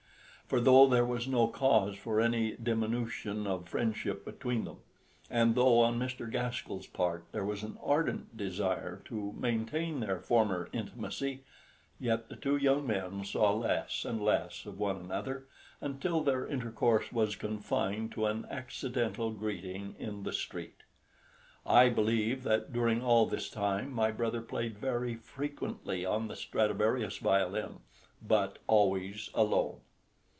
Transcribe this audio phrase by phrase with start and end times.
[0.47, 4.79] For though there was no cause for any diminution of friendship between them,
[5.29, 6.29] and though on Mr.
[6.29, 11.45] Gaskell's part there was an ardent desire to maintain their former intimacy,
[12.01, 15.45] yet the two young men saw less and less of one another,
[15.79, 20.79] until their intercourse was confined to an accidental greeting in the street.
[21.65, 27.19] I believe that during all this time my brother played very frequently on the Stradivarius
[27.19, 27.79] violin,
[28.21, 29.79] but always alone.